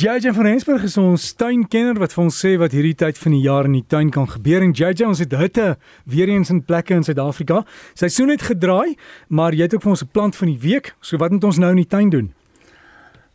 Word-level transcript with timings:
JJ 0.00 0.32
van 0.32 0.46
Rensburg 0.46 0.84
is 0.86 0.94
ons 0.96 1.24
tuinkenner 1.36 1.98
wat 2.00 2.14
vir 2.16 2.22
ons 2.22 2.36
sê 2.40 2.54
wat 2.56 2.72
hierdie 2.72 2.94
tyd 2.96 3.18
van 3.20 3.34
die 3.34 3.42
jaar 3.44 3.66
in 3.68 3.74
die 3.76 3.84
tuin 3.84 4.08
kan 4.08 4.24
gebeur 4.30 4.64
en 4.64 4.70
JJ 4.72 5.04
ons 5.04 5.20
het 5.20 5.34
hitte 5.36 5.66
weer 6.08 6.30
eens 6.32 6.48
in 6.54 6.62
plekke 6.64 6.96
in 6.96 7.04
Suid-Afrika. 7.04 7.58
Seisoen 7.92 8.32
het 8.32 8.46
gedraai, 8.48 8.96
maar 9.28 9.52
jy 9.52 9.66
het 9.68 9.76
ook 9.76 9.84
vir 9.84 9.92
ons 9.92 10.04
'n 10.06 10.08
plant 10.08 10.36
van 10.36 10.48
die 10.48 10.56
week. 10.56 10.94
So 11.02 11.18
wat 11.18 11.32
moet 11.32 11.44
ons 11.44 11.58
nou 11.58 11.70
in 11.70 11.82
die 11.84 11.90
tuin 11.90 12.08
doen? 12.08 12.32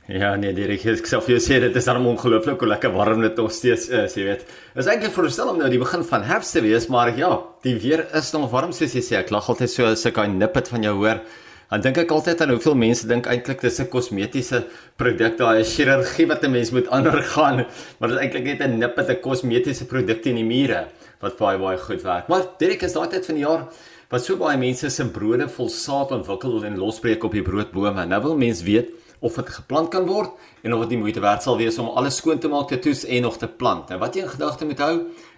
Ja 0.08 0.36
nee, 0.36 0.54
Dirk, 0.54 0.86
ek 0.86 1.06
sê 1.06 1.22
vir 1.22 1.38
jou 1.38 1.40
sê 1.40 1.60
dit 1.60 1.76
is 1.76 1.86
dan 1.86 2.04
ongelooflik 2.06 2.60
hoe 2.60 2.68
lekker 2.68 2.92
warm 2.92 3.22
dit 3.22 3.36
nog 3.36 3.52
steeds 3.52 3.90
is, 3.90 4.16
jy 4.16 4.24
weet. 4.24 4.46
Is 4.76 4.88
eintlik 4.88 5.12
voorstel 5.12 5.50
om 5.50 5.58
nou 5.58 5.70
die 5.70 5.80
begin 5.80 6.04
van 6.04 6.24
herfs 6.24 6.52
te 6.52 6.62
wees, 6.62 6.88
maar 6.88 7.16
ja, 7.16 7.44
die 7.62 7.76
weer 7.76 8.08
is 8.16 8.32
nog 8.34 8.50
warm 8.50 8.72
soos 8.72 8.94
jy 8.94 9.02
sê. 9.02 9.18
Ek 9.18 9.30
lag 9.30 9.50
altyd 9.50 9.70
so 9.70 9.86
as 9.86 10.06
ek 10.06 10.18
'n 10.18 10.40
nippet 10.40 10.68
van 10.68 10.82
jou 10.82 10.96
hoor. 10.96 11.22
Dan 11.70 11.82
dink 11.82 11.98
ek 11.98 12.12
altyd 12.14 12.42
aan 12.44 12.52
hoeveel 12.54 12.76
mense 12.78 13.08
dink 13.10 13.26
eintlik 13.26 13.62
dis 13.62 13.80
'n 13.80 13.90
kosmetiese 13.90 14.66
produk, 14.98 15.38
daai 15.38 15.64
chirurgie 15.64 16.28
wat 16.28 16.44
'n 16.44 16.52
mens 16.52 16.72
moet 16.72 16.88
ondergaan, 16.88 17.66
maar 18.00 18.10
dit 18.10 18.18
is 18.18 18.24
eintlik 18.24 18.44
net 18.44 18.62
'n 18.62 18.78
nippet 18.78 19.10
'n 19.10 19.22
kosmetiese 19.22 19.86
produk 19.86 20.22
teen 20.22 20.36
die 20.36 20.44
mure 20.44 20.88
wat 21.22 21.38
baie 21.38 21.58
baie 21.58 21.78
goed 21.78 22.04
werk. 22.04 22.28
Maar 22.28 22.46
Derek 22.60 22.84
is 22.84 22.94
daai 22.94 23.08
tyd 23.10 23.26
van 23.26 23.36
die 23.36 23.44
jaar 23.44 23.68
wat 24.10 24.24
so 24.24 24.38
baie 24.38 24.58
mense 24.58 24.90
se 24.90 25.04
brode 25.10 25.48
vol 25.50 25.70
saad 25.70 26.12
ontwikkel 26.12 26.64
en 26.64 26.78
losbreek 26.78 27.24
op 27.24 27.32
die 27.32 27.42
broodbome. 27.42 28.06
Nou 28.06 28.22
wil 28.22 28.38
mense 28.38 28.64
weet 28.64 28.94
of 29.22 29.36
dit 29.36 29.50
geplant 29.50 29.90
kan 29.90 30.06
word 30.06 30.32
en 30.64 30.74
of 30.74 30.82
dit 30.82 30.90
die 30.90 30.98
moeite 30.98 31.20
werd 31.20 31.42
sal 31.44 31.58
wees 31.58 31.80
om 31.82 31.90
alles 31.90 32.18
skoon 32.18 32.40
te 32.40 32.48
maak, 32.48 32.68
te 32.68 32.80
toets 32.80 33.06
en 33.06 33.22
nog 33.22 33.38
te 33.38 33.48
plant. 33.48 33.90
Nou 33.90 34.00
wat 34.00 34.16
jy 34.16 34.22
in 34.22 34.30
gedagte 34.30 34.66
moet 34.66 34.80
hou, 34.80 34.96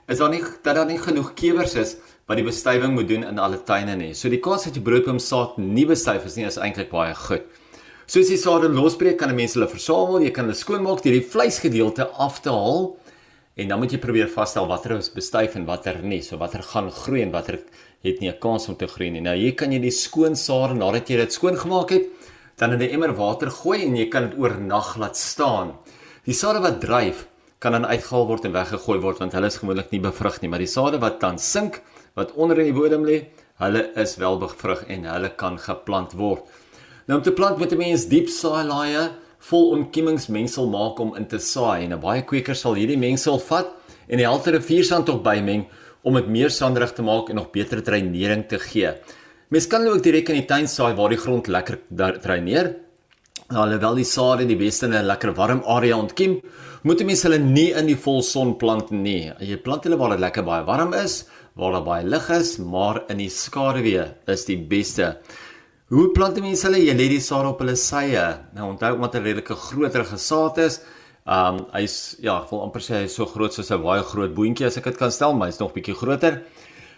is 0.08 0.18
daar 0.18 0.30
nie 0.30 0.44
dat 0.64 0.76
daar 0.76 0.86
nie 0.86 1.00
genoeg 1.00 1.34
kewers 1.34 1.76
is 1.76 1.96
wat 2.28 2.38
die 2.38 2.46
bestuiving 2.46 2.94
moet 2.94 3.08
doen 3.08 3.24
in 3.24 3.40
alle 3.40 3.62
tuine 3.64 3.96
nie. 3.96 4.14
So 4.14 4.30
die 4.30 4.42
kans 4.44 4.68
dat 4.68 4.76
jy 4.76 4.84
broodboom 4.84 5.20
saad 5.24 5.56
nie 5.58 5.86
bestuif 5.88 6.26
is 6.28 6.36
nie 6.36 6.46
is 6.48 6.60
eintlik 6.60 6.92
baie 6.92 7.16
goed. 7.16 7.48
Soos 8.08 8.30
die 8.32 8.40
sade 8.40 8.68
losbreek 8.72 9.18
kan 9.20 9.30
'n 9.30 9.36
mens 9.36 9.54
hulle 9.56 9.68
versamel, 9.68 10.22
jy 10.22 10.32
kan 10.32 10.46
hulle 10.46 10.56
skoonmaak 10.56 11.04
die 11.04 11.22
vleisgedeelte 11.22 12.10
af 12.18 12.42
te 12.42 12.50
haal 12.50 12.98
en 13.58 13.68
dan 13.68 13.80
moet 13.80 13.92
jy 13.92 13.98
probeer 13.98 14.28
vasstel 14.28 14.68
watter 14.68 14.98
is 14.98 15.10
bestuif 15.10 15.56
en 15.56 15.66
watter 15.66 16.04
nie. 16.04 16.22
So 16.22 16.38
watter 16.38 16.62
gaan 16.62 16.92
groei 16.92 17.22
en 17.22 17.32
watter 17.32 17.60
het 18.04 18.20
nie 18.20 18.30
'n 18.30 18.40
kans 18.40 18.70
om 18.70 18.76
te 18.76 18.88
groei 18.88 19.10
nie. 19.10 19.22
Nou 19.22 19.36
hier 19.36 19.56
kan 19.56 19.72
jy 19.72 19.80
die 19.80 19.92
skoon 19.92 20.36
sade 20.36 20.74
nadat 20.74 21.10
jy 21.10 21.18
dit 21.18 21.34
skoon 21.34 21.56
gemaak 21.56 21.90
het, 21.90 22.06
dan 22.58 22.74
in 22.74 22.82
'n 22.82 22.94
emmer 22.94 23.14
water 23.16 23.50
gooi 23.50 23.86
en 23.86 23.96
jy 23.96 24.10
kan 24.10 24.30
dit 24.30 24.40
oornag 24.40 24.98
laat 24.98 25.16
staan. 25.16 25.76
Die 26.26 26.34
sade 26.34 26.60
wat 26.60 26.82
dryf 26.82 27.28
kan 27.60 27.72
dan 27.72 27.86
uitgehaal 27.86 28.28
word 28.28 28.46
en 28.46 28.52
weggegooi 28.52 29.00
word 29.00 29.20
want 29.20 29.34
hulle 29.34 29.48
is 29.48 29.58
gewoonlik 29.58 29.92
nie 29.92 30.00
bevrug 30.00 30.42
nie, 30.42 30.50
maar 30.50 30.60
die 30.60 30.68
sade 30.68 31.00
wat 31.00 31.20
dan 31.20 31.40
sink 31.40 31.82
wat 32.18 32.34
onder 32.34 32.60
in 32.60 32.72
die 32.72 32.76
bodem 32.76 33.06
lê, 33.06 33.22
hulle 33.62 33.84
is 34.02 34.16
wel 34.18 34.40
bevrug 34.42 34.84
en 34.90 35.06
hulle 35.06 35.30
kan 35.38 35.58
geplant 35.62 36.16
word. 36.18 36.46
Nou 37.08 37.20
om 37.20 37.24
te 37.24 37.32
plant 37.32 37.58
moet 37.58 37.72
'n 37.72 37.78
mens 37.78 38.08
diep 38.10 38.30
saailaaie 38.30 39.10
vol 39.50 39.70
ontkiemingsmengsel 39.78 40.68
maak 40.68 41.00
om 41.00 41.16
in 41.16 41.28
te 41.28 41.38
saai 41.38 41.86
en 41.86 41.94
'n 41.94 42.02
baie 42.02 42.22
kweker 42.22 42.56
sal 42.56 42.74
hierdie 42.74 42.98
mengsel 42.98 43.40
vat 43.40 43.70
en 44.10 44.18
die 44.18 44.26
helfte 44.26 44.52
riviersand 44.52 45.06
tog 45.06 45.22
bymeng 45.22 45.68
om 46.04 46.14
dit 46.16 46.28
meer 46.28 46.50
sanderig 46.50 46.94
te 46.94 47.04
maak 47.04 47.30
en 47.30 47.36
nog 47.36 47.52
beter 47.52 47.82
dreinering 47.82 48.48
te 48.48 48.60
gee. 48.60 48.94
Mens 49.50 49.68
kan 49.68 49.88
ook 49.88 50.04
direk 50.04 50.30
in 50.30 50.42
die 50.42 50.48
tuin 50.48 50.68
saai 50.68 50.94
waar 50.96 51.10
die 51.10 51.18
grond 51.18 51.48
lekker 51.48 51.80
dreineer. 52.22 52.76
Alhoewel 53.50 53.96
die 53.96 54.04
sade 54.04 54.46
die 54.46 54.58
beste 54.58 54.86
in 54.86 54.94
'n 54.94 55.06
lekker 55.06 55.34
warm 55.34 55.62
area 55.66 55.96
ontkiem, 55.96 56.42
moet 56.84 57.06
mense 57.06 57.28
hulle 57.28 57.40
nie 57.40 57.72
in 57.72 57.88
die 57.88 57.96
volson 57.96 58.58
plant 58.58 58.92
nie. 58.92 59.32
Jy 59.40 59.58
plant 59.58 59.84
hulle 59.84 59.98
waar 59.98 60.10
dit 60.10 60.20
lekker 60.20 60.44
baie 60.44 60.66
warm 60.66 60.94
is 60.94 61.26
waar 61.58 61.74
daar 61.78 61.86
baie 61.86 62.06
lig 62.06 62.30
is, 62.30 62.58
maar 62.62 63.02
in 63.10 63.18
die 63.18 63.32
skaduwee 63.34 64.06
is 64.30 64.46
die 64.46 64.58
beste. 64.58 65.16
Hoe 65.90 66.10
plant 66.12 66.38
mense 66.44 66.68
hulle? 66.68 66.84
Jy 66.84 66.94
lê 66.98 67.08
die 67.14 67.24
saad 67.24 67.48
op 67.48 67.62
hulle 67.64 67.78
sye. 67.80 68.26
Nou 68.56 68.74
onthou 68.74 68.94
omdat 68.98 69.18
hy 69.18 69.24
redelike 69.24 69.56
groter 69.56 70.06
gesaad 70.06 70.62
is. 70.66 70.82
Um 71.28 71.64
hy's 71.74 72.18
ja, 72.24 72.38
ek 72.42 72.52
wil 72.52 72.66
amper 72.66 72.84
sê 72.84 73.02
hy's 73.04 73.16
so 73.18 73.28
groot 73.28 73.56
soos 73.56 73.72
'n 73.72 73.82
baie 73.84 74.04
groot 74.04 74.34
boontjie 74.36 74.68
as 74.68 74.78
ek 74.78 74.92
dit 74.92 74.98
kan 74.98 75.12
stel, 75.12 75.34
maar 75.34 75.48
hy's 75.48 75.60
nog 75.60 75.74
bietjie 75.74 75.96
groter. 75.96 76.44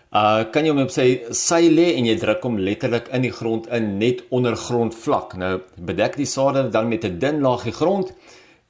Uh 0.09 0.43
kan 0.51 0.65
jy 0.65 0.73
hom 0.73 0.83
op 0.83 0.91
sy 0.91 1.21
sy 1.31 1.69
lê 1.69 1.95
en 1.97 2.05
jy 2.05 2.17
druk 2.17 2.43
hom 2.43 2.57
letterlik 2.57 3.09
in 3.13 3.21
die 3.21 3.31
grond 3.31 3.67
in 3.67 3.97
net 3.99 4.25
onder 4.29 4.55
grondvlak. 4.55 5.37
Nou 5.37 5.61
bedek 5.77 6.17
die 6.17 6.25
saad 6.25 6.71
dan 6.71 6.89
met 6.89 7.05
'n 7.05 7.19
dun 7.19 7.41
laagie 7.41 7.71
grond 7.71 8.13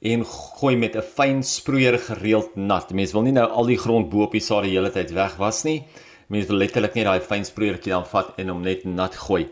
en 0.00 0.24
gooi 0.24 0.76
met 0.76 0.96
'n 0.96 1.02
fyn 1.02 1.42
sproeier 1.42 1.98
gereeld 1.98 2.56
nat. 2.56 2.90
Mense 2.92 3.12
wil 3.12 3.22
nie 3.22 3.32
nou 3.32 3.48
al 3.48 3.66
die 3.66 3.78
grond 3.78 4.08
bo 4.10 4.22
op 4.22 4.32
die 4.32 4.40
saad 4.40 4.62
die 4.62 4.72
hele 4.72 4.90
tyd 4.90 5.10
wegwas 5.12 5.64
nie. 5.64 5.84
Mense 6.28 6.48
wil 6.48 6.56
letterlik 6.56 6.94
net 6.94 7.04
daai 7.04 7.20
fyn 7.20 7.44
sproeiertjie 7.44 7.92
dan 7.92 8.04
vat 8.04 8.32
en 8.38 8.48
hom 8.48 8.62
net 8.62 8.84
nat 8.84 9.14
gooi. 9.14 9.46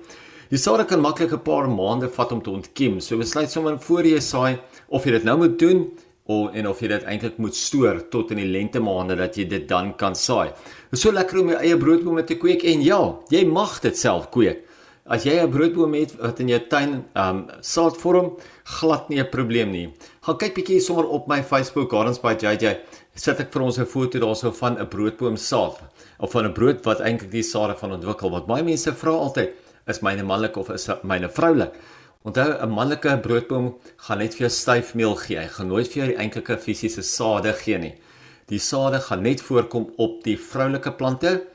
Die 0.49 0.59
saad 0.59 0.87
kan 0.87 1.01
maklik 1.01 1.33
'n 1.33 1.43
paar 1.43 1.69
maande 1.69 2.09
vat 2.09 2.33
om 2.33 2.43
te 2.43 2.51
ontkiem. 2.51 3.01
So 3.01 3.19
besluit 3.19 3.51
sommer 3.51 3.79
voor 3.79 4.05
jy 4.05 4.21
saai 4.21 4.59
of 4.89 5.05
jy 5.05 5.11
dit 5.11 5.25
nou 5.25 5.37
moet 5.37 5.59
doen 5.59 5.91
of 6.27 6.55
en 6.55 6.69
of 6.69 6.81
jy 6.81 6.89
dit 6.89 7.05
eintlik 7.05 7.39
moet 7.39 7.55
stoor 7.55 8.09
tot 8.09 8.31
in 8.31 8.37
die 8.37 8.47
lente 8.47 8.81
maande 8.81 9.17
dat 9.17 9.37
jy 9.37 9.45
dit 9.49 9.69
dan 9.69 9.97
kan 9.97 10.15
saai. 10.15 10.49
Dit 10.91 10.99
is 10.99 11.01
so 11.01 11.13
lekker 11.13 11.41
om 11.41 11.49
jou 11.49 11.61
eie 11.61 11.77
broodbome 11.77 12.25
te 12.25 12.35
kweek 12.35 12.65
en 12.65 12.83
ja, 12.83 13.17
jy 13.29 13.45
mag 13.45 13.81
dit 13.81 13.97
self 13.97 14.31
kweek. 14.31 14.65
As 15.09 15.25
jy 15.25 15.39
'n 15.41 15.49
broodboom 15.49 15.95
het 15.95 16.11
wat 16.21 16.41
in 16.41 16.49
jou 16.49 16.59
tuin 16.69 16.91
um 17.17 17.39
saad 17.65 17.97
vorm, 17.97 18.37
glad 18.65 19.09
nie 19.09 19.21
'n 19.21 19.31
probleem 19.31 19.71
nie. 19.73 19.95
Gaan 20.21 20.37
kyk 20.37 20.55
bietjie 20.55 20.81
sommer 20.81 21.07
op 21.09 21.27
my 21.27 21.43
Facebook 21.43 21.91
Gardens 21.91 22.21
by 22.21 22.37
JJ. 22.37 22.77
Sit 23.15 23.41
ek 23.41 23.51
vir 23.51 23.63
ons 23.63 23.79
'n 23.79 23.87
foto 23.87 24.19
daarso 24.19 24.53
van 24.53 24.77
'n 24.79 24.87
broodboom 24.87 25.37
saad 25.37 25.81
of 26.21 26.31
van 26.33 26.45
'n 26.45 26.53
brood 26.53 26.85
wat 26.85 27.01
eintlik 27.01 27.31
die 27.31 27.43
sade 27.43 27.75
van 27.75 27.93
ontwikkel. 27.93 28.31
Wat 28.31 28.47
baie 28.47 28.63
mense 28.63 28.93
vra 28.93 29.11
altyd, 29.13 29.51
is 29.87 30.01
myne 30.01 30.23
manlik 30.23 30.57
of 30.57 30.69
is 30.69 30.87
myne 31.03 31.29
vroulik? 31.31 31.73
Onthou 32.27 32.61
'n 32.61 32.69
manlike 32.69 33.19
broodboom 33.23 33.77
gaan 33.97 34.19
net 34.19 34.35
vir 34.35 34.49
jou 34.49 34.51
styfmeel 34.51 35.17
gee. 35.17 35.39
Hy 35.39 35.47
gaan 35.47 35.69
nooit 35.69 35.89
vir 35.89 36.05
jou 36.05 36.09
die 36.09 36.19
eintlike 36.19 36.59
fisiese 36.59 37.03
sade 37.03 37.55
gee 37.55 37.79
nie. 37.79 37.95
Die 38.49 38.59
sade 38.59 39.01
gaan 39.01 39.23
net 39.23 39.41
voorkom 39.41 39.91
op 39.97 40.23
die 40.23 40.37
vroulike 40.37 40.93
plante 40.93 41.47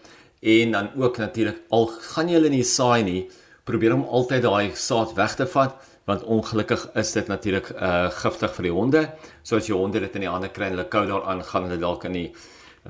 en 0.41 0.71
dan 0.71 0.89
ook 0.97 1.17
natuurlik 1.17 1.61
al 1.69 1.85
gaan 1.85 2.27
jy 2.27 2.33
hulle 2.33 2.49
nie 2.49 2.63
saai 2.63 3.03
nie, 3.03 3.29
probeer 3.63 3.93
om 3.95 4.03
altyd 4.03 4.43
daai 4.43 4.71
saad 4.75 5.13
weg 5.15 5.35
te 5.39 5.47
vat 5.47 5.75
want 6.09 6.23
ongelukkig 6.27 6.89
is 6.99 7.13
dit 7.15 7.27
natuurlik 7.31 7.69
uh 7.71 8.09
giftig 8.11 8.51
vir 8.57 8.67
die 8.67 8.73
honde. 8.75 9.03
So 9.43 9.55
as 9.55 9.69
jy 9.69 9.77
honde 9.77 10.01
dit 10.03 10.15
in 10.19 10.25
die 10.25 10.31
hande 10.31 10.49
kry 10.51 10.67
en 10.67 10.75
hulle 10.75 10.89
kou 10.91 11.05
daaraan 11.07 11.43
gaan 11.47 11.69
hulle 11.69 11.79
dalk 11.79 12.03
in 12.09 12.17
die 12.17 12.27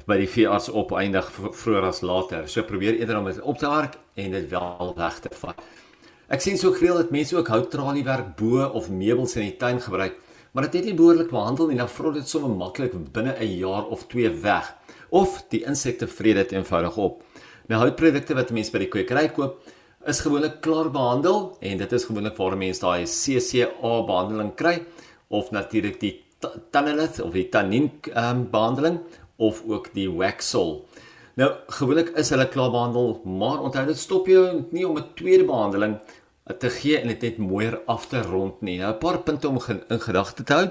by 0.09 0.17
die 0.17 0.29
veearts 0.29 0.71
opeindig 0.73 1.27
vroeër 1.29 1.85
as 1.91 2.01
later. 2.01 2.47
So 2.49 2.65
probeer 2.65 2.97
eerder 2.97 3.19
om 3.19 3.29
dit 3.29 3.41
op 3.41 3.59
te 3.61 3.69
hark 3.69 3.99
en 4.17 4.33
dit 4.33 4.49
wel 4.49 4.93
weg 4.97 5.19
te 5.21 5.29
vat. 5.43 5.61
Ek 6.33 6.41
sien 6.41 6.57
so 6.57 6.73
gereeld 6.73 7.03
dat 7.03 7.13
mense 7.13 7.37
ook 7.37 7.51
houttraliewerk 7.53 8.33
bo 8.39 8.65
of 8.65 8.89
meubels 8.89 9.35
in 9.37 9.45
die 9.51 9.57
tuin 9.61 9.77
gebruik, 9.81 10.17
maar 10.53 10.65
dit 10.65 10.79
het 10.79 10.89
nie 10.89 10.95
behoorlik 10.97 11.29
behandel 11.29 11.69
nie, 11.69 11.77
dan 11.77 11.89
vrot 11.89 12.17
dit 12.17 12.29
sommer 12.29 12.49
maklik 12.49 12.95
binne 13.13 13.35
'n 13.37 13.57
jaar 13.59 13.85
of 13.85 14.07
2 14.07 14.29
weg. 14.41 14.73
Of 15.09 15.43
die 15.49 15.63
insekte 15.65 16.07
vreet 16.07 16.35
dit 16.35 16.51
eenvoudig 16.51 16.97
op. 16.97 17.23
Nou 17.67 17.79
houtprodukte 17.79 18.33
wat 18.33 18.51
mense 18.51 18.71
by 18.71 18.79
die 18.79 18.89
kwekery 18.89 19.29
koop, 19.29 19.61
is 20.05 20.19
gewoonlik 20.19 20.59
klaar 20.63 20.89
behandel 20.91 21.53
en 21.63 21.77
dit 21.79 21.93
is 21.95 22.05
gewoonlik 22.05 22.35
waar 22.37 22.57
mense 22.59 22.83
daai 22.83 23.05
CCA 23.07 23.93
behandeling 24.07 24.51
kry 24.59 24.81
of 25.31 25.51
natuurlik 25.55 25.99
die 26.01 26.13
Tanninith 26.71 27.21
of 27.23 27.31
die 27.31 27.45
Tannin 27.49 27.87
um, 28.11 28.43
behandeling 28.51 28.99
of 29.39 29.61
ook 29.67 29.87
die 29.95 30.09
Waxol. 30.11 30.83
Nou 31.39 31.49
gewoonlik 31.79 32.11
is 32.19 32.33
hulle 32.35 32.49
klaar 32.51 32.73
behandel, 32.73 33.15
maar 33.23 33.63
onthou 33.63 33.85
dit 33.87 33.97
stop 33.97 34.27
jou 34.27 34.65
nie 34.71 34.83
om 34.87 34.97
'n 34.97 35.13
tweede 35.15 35.45
behandeling 35.47 35.99
te 36.59 36.69
gee 36.69 36.99
en 36.99 37.07
dit 37.07 37.21
net 37.21 37.37
mooier 37.37 37.79
af 37.87 38.07
te 38.07 38.21
rond 38.21 38.61
nie. 38.61 38.79
Nou 38.79 38.93
'n 38.93 38.99
paar 38.99 39.19
punte 39.23 39.47
om 39.47 39.59
in 39.89 39.99
gedagte 39.99 40.43
te 40.43 40.53
hou. 40.53 40.67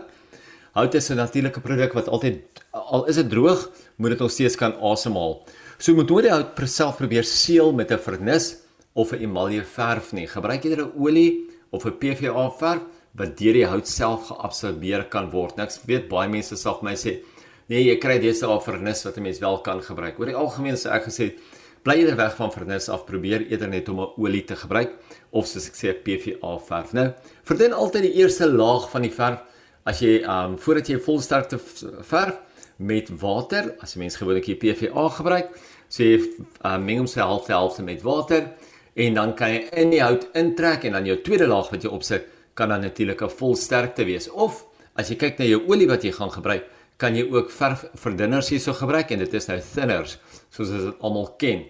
Hout 0.72 0.94
is 0.94 1.10
'n 1.10 1.16
natuurlike 1.16 1.60
produk 1.60 1.92
wat 1.92 2.08
altyd 2.08 2.42
al 2.70 3.06
is 3.06 3.16
dit 3.16 3.30
droog, 3.30 3.70
moet 3.96 4.10
dit 4.10 4.18
nog 4.18 4.30
steeds 4.30 4.56
kan 4.56 4.74
asemhaal. 4.80 5.42
So 5.78 5.94
moet 5.94 6.08
jy 6.08 6.22
die 6.22 6.30
hout 6.30 6.60
self 6.64 6.96
probeer 6.96 7.24
seël 7.24 7.72
met 7.72 7.90
'n 7.90 7.98
vernis 7.98 8.61
of 8.94 9.12
'n 9.12 9.22
emalje 9.22 9.64
verf 9.64 10.12
nie. 10.12 10.26
Gebruik 10.26 10.64
eerder 10.64 10.86
'n 10.86 10.92
olie 10.98 11.48
of 11.70 11.84
'n 11.84 11.98
PVA 11.98 12.50
verf 12.50 12.82
wat 13.14 13.36
deur 13.38 13.52
die 13.52 13.66
hout 13.66 13.88
self 13.88 14.28
geabsorbeer 14.28 15.08
kan 15.08 15.30
word. 15.30 15.56
Nou 15.56 15.66
ek 15.66 15.86
weet 15.86 16.08
baie 16.08 16.28
mense 16.28 16.56
sal 16.56 16.78
vir 16.80 16.90
my 16.90 16.94
sê, 16.94 17.22
"Nee, 17.68 17.84
jy 17.84 17.96
kry 18.00 18.18
dis 18.18 18.42
al 18.42 18.60
vernis 18.60 19.04
wat 19.04 19.16
'n 19.16 19.22
mens 19.22 19.38
wel 19.38 19.58
kan 19.58 19.80
gebruik." 19.82 20.18
Oor 20.18 20.26
die 20.26 20.34
algemeen 20.34 20.74
sê 20.74 20.90
ek 20.90 21.04
gesê, 21.04 21.34
bly 21.82 21.94
eerder 21.94 22.16
weg 22.16 22.36
van 22.36 22.50
vernis 22.50 22.88
af, 22.88 23.06
probeer 23.06 23.46
eerder 23.50 23.68
net 23.68 23.88
om 23.88 24.00
'n 24.00 24.12
olie 24.16 24.44
te 24.44 24.56
gebruik 24.56 24.92
of 25.32 25.46
soos 25.46 25.68
ek 25.68 25.74
sê 25.74 25.88
'n 25.88 26.02
PVA 26.02 26.58
verf. 26.58 26.92
Nou, 26.92 27.12
verdien 27.44 27.72
altyd 27.72 28.02
die 28.02 28.14
eerste 28.14 28.46
laag 28.46 28.90
van 28.90 29.02
die 29.02 29.10
verf 29.10 29.40
as 29.84 30.00
jy 30.00 30.22
um 30.22 30.56
voordat 30.58 30.88
jy 30.88 30.98
volsterkte 30.98 31.58
verf 31.58 32.38
met 32.78 33.08
water, 33.20 33.74
as 33.80 33.96
'n 33.96 33.98
mens 33.98 34.16
gewoonlik 34.16 34.46
die 34.46 34.56
PVA 34.56 35.08
gebruik, 35.08 35.48
sê 35.88 36.20
so 36.20 36.44
um, 36.64 36.84
meng 36.84 36.98
hom 36.98 37.06
se 37.06 37.20
helfte 37.20 37.52
helfte 37.52 37.82
met 37.82 38.02
water 38.02 38.48
en 38.94 39.14
dan 39.14 39.34
kan 39.34 39.54
jy 39.54 39.62
in 39.82 39.90
die 39.90 40.02
hout 40.02 40.28
intrek 40.38 40.84
en 40.84 40.98
dan 40.98 41.06
jou 41.06 41.16
tweede 41.24 41.46
laag 41.46 41.70
wat 41.72 41.84
jy 41.84 41.90
opsit 41.90 42.28
kan 42.54 42.68
dan 42.68 42.80
natuurlik 42.80 43.22
'n 43.22 43.28
vol 43.28 43.56
sterkte 43.56 44.04
wees 44.04 44.28
of 44.28 44.64
as 44.94 45.08
jy 45.08 45.16
kyk 45.16 45.38
na 45.38 45.44
jou 45.44 45.62
olie 45.68 45.88
wat 45.88 46.04
jy 46.04 46.12
gaan 46.12 46.30
gebruik 46.30 46.64
kan 46.98 47.14
jy 47.16 47.24
ook 47.30 47.50
verf 47.50 47.84
verdunners 47.94 48.48
hierso 48.48 48.72
gebruik 48.72 49.10
en 49.10 49.18
dit 49.18 49.34
is 49.34 49.48
nou 49.48 49.60
thinners 49.60 50.18
soos 50.50 50.70
ons 50.70 50.84
dit 50.84 50.94
almal 51.00 51.34
ken 51.38 51.64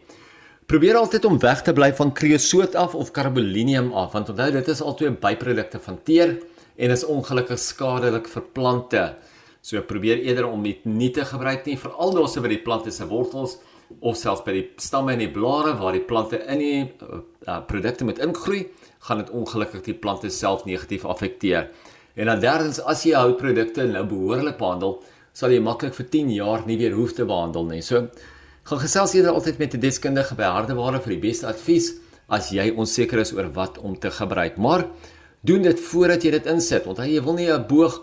probeer 0.66 0.96
altyd 0.96 1.24
om 1.24 1.38
weg 1.38 1.62
te 1.62 1.72
bly 1.72 1.92
van 1.92 2.12
kreosoot 2.12 2.74
af 2.74 2.94
of 2.94 3.10
karbolinium 3.10 3.92
af 3.92 4.12
want 4.12 4.28
onthou 4.28 4.50
dit 4.50 4.68
is 4.68 4.80
albei 4.80 5.10
byprodukte 5.10 5.78
van 5.78 5.98
teer 6.02 6.38
en 6.76 6.90
is 6.90 7.04
ongelukkig 7.04 7.60
skadelik 7.60 8.28
vir 8.30 8.44
plante. 8.56 9.02
So 9.62 9.82
probeer 9.86 10.22
eerder 10.24 10.48
om 10.48 10.62
dit 10.66 10.84
nie 10.88 11.10
te 11.14 11.24
gebruik 11.26 11.66
nie, 11.66 11.78
veral 11.78 12.14
daarse 12.16 12.42
by 12.42 12.50
die 12.50 12.62
plante 12.64 12.90
se 12.94 13.06
wortels 13.06 13.60
of 14.00 14.16
selfs 14.16 14.44
by 14.44 14.52
die 14.52 14.66
stamme 14.78 15.12
en 15.12 15.18
die 15.18 15.30
blare 15.30 15.74
waar 15.78 15.92
die 15.92 16.04
plante 16.06 16.38
in 16.46 16.58
die 16.58 16.82
uh, 16.82 17.20
uh, 17.46 17.60
produkte 17.66 18.04
moet 18.04 18.18
ingroei, 18.18 18.66
gaan 19.08 19.18
dit 19.18 19.30
ongelukkig 19.30 19.82
die 19.82 19.94
plante 19.94 20.30
self 20.30 20.64
negatief 20.64 21.04
afekteer. 21.04 21.70
En 22.14 22.28
dan 22.28 22.40
derdens, 22.40 22.80
as 22.80 23.04
jy 23.06 23.16
houtprodukte 23.16 23.86
nou 23.88 24.04
behoorlik 24.06 24.58
behandel, 24.60 24.98
sal 25.32 25.52
jy 25.52 25.62
maklik 25.64 25.96
vir 25.96 26.08
10 26.12 26.30
jaar 26.36 26.66
nie 26.68 26.76
weer 26.80 26.94
hoef 26.96 27.14
te 27.16 27.24
behandel 27.24 27.64
nie. 27.70 27.80
So 27.82 28.08
gaan 28.68 28.82
gesels 28.82 29.14
eerder 29.16 29.32
altyd 29.32 29.58
met 29.58 29.74
'n 29.74 29.80
deskundige 29.80 30.34
by 30.34 30.44
hardeware 30.44 31.00
vir 31.00 31.14
die 31.14 31.28
beste 31.28 31.46
advies 31.46 31.94
as 32.28 32.50
jy 32.50 32.70
onseker 32.76 33.18
is 33.18 33.32
oor 33.32 33.48
wat 33.52 33.78
om 33.78 33.98
te 33.98 34.10
gebruik. 34.10 34.56
Maar 34.56 34.86
doen 35.40 35.62
dit 35.62 35.80
voordat 35.80 36.22
jy 36.22 36.30
dit 36.30 36.46
insit. 36.46 36.86
Onthou 36.86 37.06
jy 37.06 37.22
wil 37.22 37.34
nie 37.34 37.50
'n 37.50 37.66
boog 37.66 38.02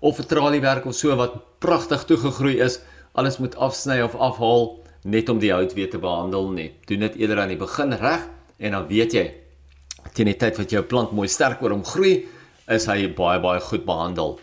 of 0.00 0.18
'n 0.18 0.26
traliewerk 0.26 0.86
of 0.86 0.94
so 0.94 1.14
wat 1.16 1.58
pragtig 1.58 2.04
toegegroei 2.04 2.60
is, 2.60 2.80
alles 3.14 3.38
moet 3.38 3.56
afsny 3.56 4.00
of 4.00 4.14
afhaal 4.14 4.78
net 5.04 5.28
om 5.28 5.38
die 5.38 5.52
hout 5.52 5.74
weer 5.74 5.90
te 5.90 5.98
behandel 5.98 6.50
nie. 6.50 6.72
Doen 6.86 7.00
dit 7.00 7.16
eerder 7.16 7.40
aan 7.40 7.48
die 7.48 7.60
begin 7.60 7.92
reg 7.92 8.26
en 8.58 8.72
dan 8.72 8.86
weet 8.88 9.12
jy 9.12 9.26
teen 10.14 10.26
die 10.26 10.38
tyd 10.38 10.56
wat 10.58 10.72
jou 10.72 10.82
plant 10.82 11.12
mooi 11.12 11.28
sterk 11.28 11.62
oor 11.62 11.70
hom 11.70 11.84
groei, 11.84 12.26
is 12.68 12.86
hy 12.86 13.06
baie 13.16 13.40
baie 13.40 13.60
goed 13.60 13.84
behandel. 13.86 14.38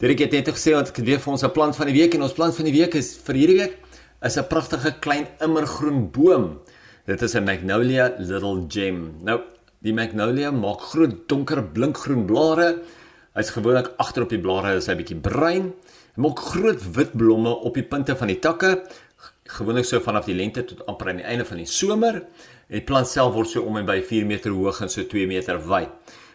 Dit 0.00 0.18
het 0.18 0.32
net 0.32 0.48
gesê 0.48 0.72
dat 0.72 0.88
ek 0.88 1.04
weer 1.04 1.20
vir 1.20 1.32
ons 1.32 1.44
'n 1.44 1.52
plant 1.52 1.76
van 1.76 1.86
die 1.86 1.94
week 1.94 2.14
en 2.14 2.22
ons 2.22 2.32
plant 2.32 2.54
van 2.54 2.64
die 2.64 2.72
week 2.72 2.94
is 2.94 3.16
vir 3.16 3.34
hierdie 3.34 3.58
week 3.58 3.76
is 4.22 4.36
'n 4.36 4.48
pragtige 4.48 4.98
klein 5.00 5.26
immergroen 5.40 6.10
boom. 6.10 6.60
Dit 7.06 7.22
is 7.22 7.34
'n 7.34 7.44
Magnolia 7.44 8.14
Little 8.18 8.64
Gem. 8.68 9.16
Nou, 9.22 9.40
die 9.82 9.92
Magnolia 9.92 10.50
maak 10.50 10.80
groot 10.80 11.28
donker 11.28 11.62
blinkgroen 11.62 12.26
blare. 12.26 12.82
Hy's 13.34 13.50
gewoonlik 13.50 13.92
agter 13.98 14.22
op 14.22 14.28
die 14.28 14.38
blare 14.38 14.76
is 14.76 14.86
hy 14.86 14.94
bietjie 14.94 15.20
bruin. 15.20 15.72
Hy 16.16 16.22
maak 16.22 16.38
groot 16.38 16.80
wit 16.96 17.12
blomme 17.16 17.50
op 17.50 17.74
die 17.74 17.82
punte 17.82 18.16
van 18.16 18.28
die 18.28 18.38
takke, 18.38 18.82
gewoonlik 19.56 19.86
so 19.88 20.00
vanaf 20.00 20.28
die 20.30 20.36
lente 20.36 20.64
tot 20.64 20.84
amper 20.90 21.10
aan 21.10 21.20
die 21.22 21.26
einde 21.26 21.44
van 21.48 21.60
die 21.62 21.68
somer. 21.68 22.22
Die 22.70 22.82
plant 22.86 23.08
self 23.10 23.34
word 23.34 23.50
so 23.50 23.62
om 23.66 23.76
en 23.80 23.86
by 23.88 23.98
4 24.06 24.26
meter 24.26 24.54
hoog 24.54 24.80
en 24.84 24.92
so 24.92 25.02
2 25.02 25.26
meter 25.26 25.58
wyd. 25.66 25.90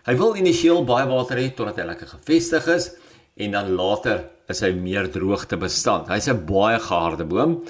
Hy 0.06 0.14
wil 0.20 0.36
initieel 0.38 0.84
baie 0.86 1.08
water 1.10 1.40
hê 1.40 1.50
totdat 1.56 1.80
hy 1.82 1.88
lekker 1.90 2.12
gevestig 2.18 2.68
is 2.70 2.92
en 3.42 3.56
dan 3.56 3.72
later 3.76 4.26
is 4.52 4.62
hy 4.62 4.72
meer 4.78 5.08
droogte 5.12 5.58
bestand. 5.58 6.12
Hy's 6.12 6.28
'n 6.30 6.46
baie 6.46 6.80
geharde 6.80 7.26
boom 7.26 7.64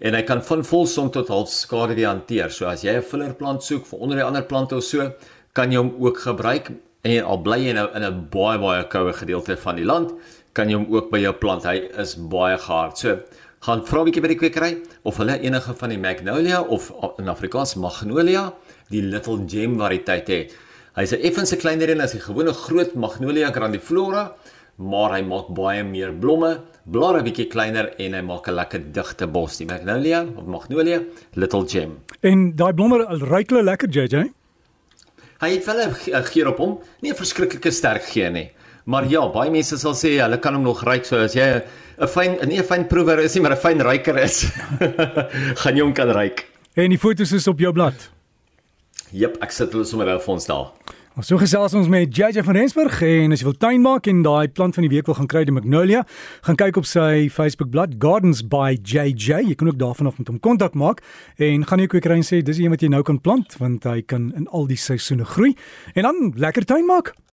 en 0.00 0.14
hy 0.14 0.22
kan 0.22 0.42
van 0.42 0.64
volson 0.64 1.10
tot 1.10 1.28
half 1.28 1.48
skaduwee 1.48 2.06
hanteer. 2.06 2.50
So 2.50 2.66
as 2.66 2.82
jy 2.82 2.96
'n 2.96 3.02
fillerplant 3.02 3.62
soek 3.62 3.86
vir 3.86 4.00
onder 4.00 4.16
die 4.16 4.24
ander 4.24 4.42
plante 4.42 4.76
of 4.76 4.84
so, 4.84 5.12
kan 5.54 5.70
jy 5.70 5.78
hom 5.78 5.94
ook 6.00 6.18
gebruik 6.18 6.72
en 7.04 7.24
al 7.24 7.38
bly 7.38 7.58
jy 7.58 7.72
nou 7.72 7.88
in 7.94 8.02
'n 8.02 8.28
baie 8.30 8.58
baie 8.58 8.84
koue 8.88 9.12
gedeelte 9.12 9.56
van 9.56 9.76
die 9.76 9.84
land, 9.84 10.12
kan 10.52 10.68
jy 10.68 10.74
hom 10.74 10.92
ook 10.92 11.10
by 11.10 11.18
jou 11.18 11.32
plant. 11.32 11.64
Hy 11.64 11.88
is 11.98 12.16
baie 12.16 12.58
gehard. 12.58 12.98
So 12.98 13.20
gaan 13.60 13.82
vra 13.86 14.00
'n 14.00 14.04
bietjie 14.04 14.22
by 14.22 14.28
die 14.28 14.38
kwekery 14.38 14.72
of 15.04 15.16
hulle 15.16 15.40
enige 15.40 15.74
van 15.74 15.88
die 15.88 15.98
magnolia 15.98 16.60
of 16.62 16.92
in 17.18 17.28
Afrikaans 17.28 17.74
magnolia, 17.74 18.52
die 18.90 19.02
little 19.02 19.44
gem 19.46 19.78
variëteit 19.78 20.28
het. 20.28 20.56
Hy's 20.96 21.12
'n 21.12 21.22
effense 21.22 21.56
kleiner 21.56 21.90
een 21.90 22.00
as 22.00 22.12
die 22.12 22.20
gewone 22.20 22.52
groot 22.52 22.94
Magnolia 22.94 23.50
grandiflora, 23.52 24.32
maar 24.76 25.12
hy 25.12 25.22
maak 25.22 25.48
baie 25.54 25.82
meer 25.84 26.12
blomme, 26.12 26.60
blare 26.84 27.22
bietjie 27.22 27.48
kleiner 27.48 27.94
en 27.98 28.14
hy 28.14 28.22
maak 28.22 28.48
'n 28.48 28.54
lekker 28.54 28.92
digte 28.92 29.26
bos, 29.26 29.58
die 29.58 29.66
Magnolia 29.66 30.24
of 30.36 30.46
Magnolia 30.46 31.02
Little 31.34 31.66
Gem. 31.68 31.98
En 32.22 32.56
daai 32.56 32.72
blomme 32.72 33.04
ruik 33.04 33.50
hulle 33.50 33.62
lekker, 33.62 33.88
JJ? 33.88 34.32
Hy 35.40 35.50
het 35.50 35.66
wel 35.66 35.88
'n 35.88 36.24
geur 36.24 36.48
op 36.48 36.58
hom, 36.58 36.78
nie 37.02 37.10
'n 37.10 37.16
verskriklike 37.16 37.70
sterk 37.70 38.02
geur 38.02 38.30
nie. 38.30 38.50
Maar 38.86 39.08
ja, 39.10 39.24
baie 39.34 39.50
mense 39.50 39.78
sal 39.82 39.96
sê 39.98 40.12
hulle 40.20 40.38
kan 40.38 40.54
hom 40.54 40.62
nog 40.62 40.84
ruik, 40.86 41.06
so 41.08 41.18
as 41.18 41.34
jy 41.34 41.46
'n 41.98 42.06
fyn 42.06 42.38
nie 42.46 42.58
'n 42.58 42.64
fyn 42.64 42.86
proewer 42.86 43.18
is 43.18 43.34
nie, 43.34 43.42
maar 43.42 43.52
'n 43.52 43.58
fyn 43.58 43.80
ruiker 43.82 44.16
is, 44.18 44.44
gaan 45.62 45.74
jy 45.76 45.82
hom 45.82 45.92
kan 45.92 46.08
ruik. 46.08 46.46
En 46.76 46.90
die 46.90 46.98
foto's 46.98 47.32
is 47.32 47.48
op 47.48 47.58
jou 47.58 47.72
blad. 47.72 48.10
Jep, 49.10 49.42
ek 49.42 49.50
sit 49.50 49.72
hulle 49.72 49.84
sommer 49.84 50.06
nou 50.06 50.20
vir 50.20 50.34
ons 50.34 50.46
daar. 50.46 50.70
Ons 51.16 51.30
so 51.32 51.38
gesels 51.40 51.74
ons 51.74 51.88
met 51.88 52.12
JJ 52.12 52.44
van 52.44 52.54
Rensburg 52.54 52.98
en 53.02 53.32
as 53.32 53.40
jy 53.40 53.46
wil 53.48 53.56
tuin 53.56 53.80
maak 53.80 54.06
en 54.06 54.20
daai 54.22 54.52
plant 54.52 54.76
van 54.76 54.84
die 54.84 54.92
week 54.92 55.06
wil 55.08 55.16
gaan 55.16 55.26
kry 55.26 55.46
die 55.48 55.54
Magnolia, 55.56 56.04
gaan 56.44 56.58
kyk 56.60 56.76
op 56.76 56.86
sy 56.86 57.26
Facebook 57.32 57.72
bladsy 57.72 57.96
Gardens 57.98 58.44
by 58.44 58.76
JJ. 58.76 59.48
Jy 59.48 59.56
kan 59.56 59.72
ook 59.72 59.80
daarvan 59.80 60.12
af 60.12 60.20
met 60.20 60.28
hom 60.28 60.38
kontak 60.38 60.76
maak 60.76 61.00
en 61.40 61.66
gaan 61.66 61.80
jy 61.80 61.88
ook 61.88 62.04
kry 62.04 62.20
en 62.20 62.22
sê 62.22 62.38
dis 62.44 62.60
een 62.60 62.70
wat 62.70 62.84
jy 62.84 62.92
nou 62.92 63.02
kan 63.02 63.18
plant 63.18 63.56
want 63.58 63.88
hy 63.88 64.02
kan 64.04 64.28
in 64.36 64.46
al 64.52 64.68
die 64.70 64.78
seisoene 64.78 65.24
groei 65.24 65.56
en 65.96 66.04
dan 66.04 66.34
lekker 66.36 66.68
tuin 66.68 66.84
maak. 66.84 67.16